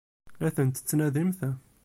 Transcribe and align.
La 0.39 0.49
tent-tettnadimt? 0.55 1.41